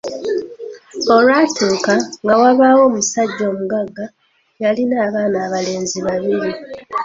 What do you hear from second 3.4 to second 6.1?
omuggaga, yalina abaana abalenzi